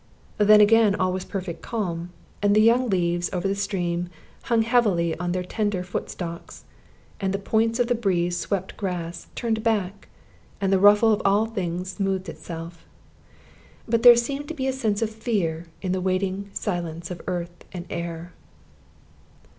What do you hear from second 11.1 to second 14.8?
of all things smoothed itself. But there seemed to be a